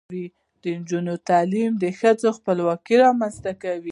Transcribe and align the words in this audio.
د 0.63 0.65
نجونو 0.79 1.13
تعلیم 1.29 1.71
د 1.83 1.85
ښځو 1.99 2.29
خپلواکۍ 2.37 2.95
رامنځته 3.05 3.51
کوي. 3.63 3.89